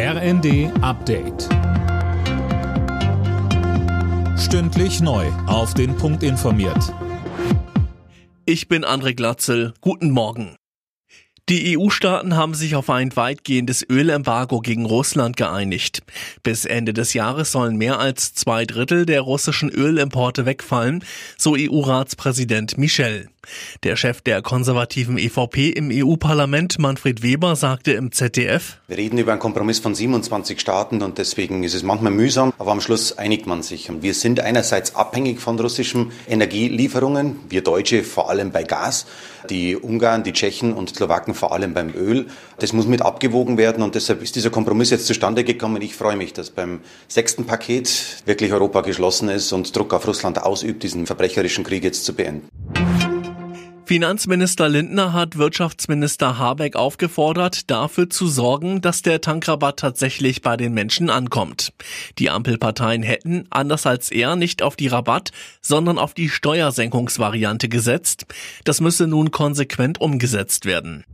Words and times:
RND 0.00 0.70
Update. 0.80 1.48
Stündlich 4.38 5.00
neu. 5.00 5.26
Auf 5.48 5.74
den 5.74 5.96
Punkt 5.96 6.22
informiert. 6.22 6.94
Ich 8.44 8.68
bin 8.68 8.84
André 8.84 9.16
Glatzel. 9.16 9.74
Guten 9.80 10.12
Morgen. 10.12 10.54
Die 11.48 11.76
EU-Staaten 11.76 12.36
haben 12.36 12.54
sich 12.54 12.76
auf 12.76 12.90
ein 12.90 13.16
weitgehendes 13.16 13.84
Ölembargo 13.90 14.60
gegen 14.60 14.86
Russland 14.86 15.36
geeinigt. 15.36 16.02
Bis 16.44 16.64
Ende 16.64 16.92
des 16.92 17.12
Jahres 17.12 17.50
sollen 17.50 17.76
mehr 17.76 17.98
als 17.98 18.34
zwei 18.34 18.66
Drittel 18.66 19.04
der 19.04 19.22
russischen 19.22 19.68
Ölimporte 19.68 20.46
wegfallen, 20.46 21.02
so 21.36 21.56
EU-Ratspräsident 21.58 22.78
Michel. 22.78 23.30
Der 23.84 23.96
Chef 23.96 24.20
der 24.20 24.42
konservativen 24.42 25.18
EVP 25.18 25.70
im 25.70 25.90
EU-Parlament, 25.92 26.78
Manfred 26.78 27.22
Weber, 27.22 27.56
sagte 27.56 27.92
im 27.92 28.12
ZDF, 28.12 28.78
Wir 28.88 28.98
reden 28.98 29.18
über 29.18 29.32
einen 29.32 29.40
Kompromiss 29.40 29.78
von 29.78 29.94
27 29.94 30.60
Staaten 30.60 31.02
und 31.02 31.18
deswegen 31.18 31.62
ist 31.64 31.74
es 31.74 31.82
manchmal 31.82 32.12
mühsam, 32.12 32.52
aber 32.58 32.72
am 32.72 32.80
Schluss 32.80 33.18
einigt 33.18 33.46
man 33.46 33.62
sich. 33.62 33.90
Und 33.90 34.02
wir 34.02 34.14
sind 34.14 34.40
einerseits 34.40 34.94
abhängig 34.94 35.40
von 35.40 35.58
russischen 35.58 36.12
Energielieferungen, 36.28 37.36
wir 37.48 37.62
Deutsche 37.62 38.04
vor 38.04 38.30
allem 38.30 38.50
bei 38.50 38.64
Gas, 38.64 39.06
die 39.50 39.76
Ungarn, 39.76 40.22
die 40.24 40.32
Tschechen 40.32 40.72
und 40.72 40.94
Slowaken 40.94 41.34
vor 41.34 41.52
allem 41.52 41.74
beim 41.74 41.94
Öl. 41.94 42.26
Das 42.58 42.72
muss 42.72 42.86
mit 42.86 43.02
abgewogen 43.02 43.58
werden 43.58 43.82
und 43.82 43.94
deshalb 43.94 44.22
ist 44.22 44.36
dieser 44.36 44.50
Kompromiss 44.50 44.90
jetzt 44.90 45.06
zustande 45.06 45.44
gekommen. 45.44 45.80
Ich 45.82 45.94
freue 45.94 46.16
mich, 46.16 46.32
dass 46.32 46.50
beim 46.50 46.80
sechsten 47.06 47.44
Paket 47.44 48.22
wirklich 48.26 48.52
Europa 48.52 48.82
geschlossen 48.82 49.28
ist 49.28 49.52
und 49.52 49.74
Druck 49.76 49.94
auf 49.94 50.06
Russland 50.06 50.42
ausübt, 50.42 50.82
diesen 50.82 51.06
verbrecherischen 51.06 51.64
Krieg 51.64 51.84
jetzt 51.84 52.04
zu 52.04 52.14
beenden. 52.14 52.48
Finanzminister 53.88 54.68
Lindner 54.68 55.14
hat 55.14 55.38
Wirtschaftsminister 55.38 56.36
Habeck 56.36 56.76
aufgefordert, 56.76 57.70
dafür 57.70 58.10
zu 58.10 58.28
sorgen, 58.28 58.82
dass 58.82 59.00
der 59.00 59.22
Tankrabatt 59.22 59.78
tatsächlich 59.78 60.42
bei 60.42 60.58
den 60.58 60.74
Menschen 60.74 61.08
ankommt. 61.08 61.72
Die 62.18 62.28
Ampelparteien 62.28 63.02
hätten, 63.02 63.46
anders 63.48 63.86
als 63.86 64.10
er, 64.10 64.36
nicht 64.36 64.60
auf 64.62 64.76
die 64.76 64.88
Rabatt, 64.88 65.30
sondern 65.62 65.96
auf 65.96 66.12
die 66.12 66.28
Steuersenkungsvariante 66.28 67.70
gesetzt. 67.70 68.26
Das 68.64 68.82
müsse 68.82 69.06
nun 69.06 69.30
konsequent 69.30 70.02
umgesetzt 70.02 70.66
werden. 70.66 71.04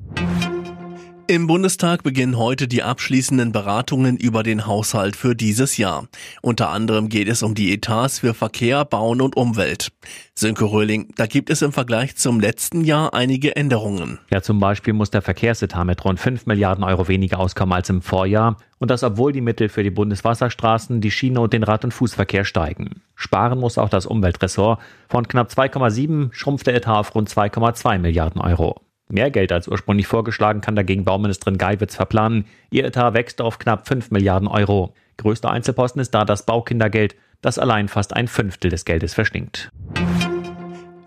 Im 1.26 1.46
Bundestag 1.46 2.02
beginnen 2.02 2.36
heute 2.36 2.68
die 2.68 2.82
abschließenden 2.82 3.50
Beratungen 3.50 4.18
über 4.18 4.42
den 4.42 4.66
Haushalt 4.66 5.16
für 5.16 5.34
dieses 5.34 5.78
Jahr. 5.78 6.06
Unter 6.42 6.68
anderem 6.68 7.08
geht 7.08 7.28
es 7.28 7.42
um 7.42 7.54
die 7.54 7.72
Etats 7.72 8.18
für 8.18 8.34
Verkehr, 8.34 8.84
Bauen 8.84 9.22
und 9.22 9.34
Umwelt. 9.34 9.90
Sönke 10.34 10.66
Röhling, 10.66 11.14
da 11.16 11.24
gibt 11.24 11.48
es 11.48 11.62
im 11.62 11.72
Vergleich 11.72 12.16
zum 12.16 12.40
letzten 12.40 12.84
Jahr 12.84 13.14
einige 13.14 13.56
Änderungen. 13.56 14.18
Ja, 14.30 14.42
zum 14.42 14.60
Beispiel 14.60 14.92
muss 14.92 15.10
der 15.10 15.22
Verkehrsetat 15.22 15.86
mit 15.86 16.04
rund 16.04 16.20
5 16.20 16.44
Milliarden 16.44 16.84
Euro 16.84 17.08
weniger 17.08 17.38
auskommen 17.40 17.72
als 17.72 17.88
im 17.88 18.02
Vorjahr. 18.02 18.58
Und 18.78 18.90
das, 18.90 19.02
obwohl 19.02 19.32
die 19.32 19.40
Mittel 19.40 19.70
für 19.70 19.82
die 19.82 19.90
Bundeswasserstraßen, 19.90 21.00
die 21.00 21.10
Schiene 21.10 21.40
und 21.40 21.54
den 21.54 21.62
Rad- 21.62 21.84
und 21.86 21.94
Fußverkehr 21.94 22.44
steigen. 22.44 23.00
Sparen 23.14 23.58
muss 23.58 23.78
auch 23.78 23.88
das 23.88 24.04
Umweltressort. 24.04 24.78
Von 25.08 25.26
knapp 25.26 25.48
2,7 25.48 26.34
schrumpft 26.34 26.66
der 26.66 26.74
Etat 26.74 26.98
auf 26.98 27.14
rund 27.14 27.30
2,2 27.30 27.98
Milliarden 27.98 28.42
Euro. 28.42 28.83
Mehr 29.08 29.30
Geld 29.30 29.52
als 29.52 29.68
ursprünglich 29.68 30.06
vorgeschlagen 30.06 30.60
kann 30.60 30.76
dagegen 30.76 31.04
Bauministerin 31.04 31.58
Geiwitz 31.58 31.94
verplanen. 31.94 32.46
Ihr 32.70 32.84
Etat 32.84 33.14
wächst 33.14 33.40
auf 33.40 33.58
knapp 33.58 33.86
5 33.86 34.10
Milliarden 34.10 34.48
Euro. 34.48 34.94
Größter 35.18 35.50
Einzelposten 35.50 36.00
ist 36.00 36.14
da 36.14 36.24
das 36.24 36.46
Baukindergeld, 36.46 37.14
das 37.40 37.58
allein 37.58 37.88
fast 37.88 38.16
ein 38.16 38.28
Fünftel 38.28 38.70
des 38.70 38.84
Geldes 38.84 39.14
verschlingt. 39.14 39.70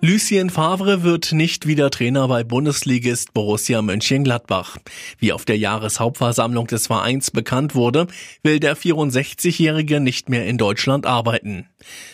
Lucien 0.07 0.49
Favre 0.49 1.03
wird 1.03 1.33
nicht 1.33 1.67
wieder 1.67 1.89
Trainer 1.89 2.29
bei 2.29 2.45
Bundesligist 2.45 3.33
Borussia 3.33 3.81
Mönchengladbach. 3.81 4.77
Wie 5.19 5.33
auf 5.33 5.43
der 5.43 5.57
Jahreshauptversammlung 5.57 6.65
des 6.67 6.87
Vereins 6.87 7.29
bekannt 7.29 7.75
wurde, 7.75 8.07
will 8.41 8.61
der 8.61 8.77
64-Jährige 8.77 9.99
nicht 9.99 10.29
mehr 10.29 10.47
in 10.47 10.57
Deutschland 10.57 11.05
arbeiten. 11.05 11.67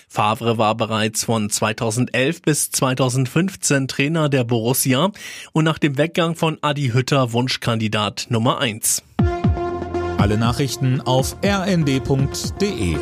Favre 0.08 0.58
war 0.58 0.74
bereits 0.74 1.26
von 1.26 1.52
2011 1.52 2.42
bis 2.42 2.72
2015 2.72 3.88
Trainer 3.88 4.28
der 4.28 4.44
Borussia 4.44 5.12
und 5.52 5.64
nach 5.64 5.78
dem 5.78 5.96
Weggang 5.96 6.36
von 6.36 6.58
Adi 6.62 6.90
Hütter 6.94 7.32
Wunschkandidat 7.32 8.26
Nummer 8.30 8.58
1. 8.58 9.04
Alle 10.18 10.40
Nachrichten 10.40 11.00
auf 11.00 11.36
rnd.de 11.46 12.98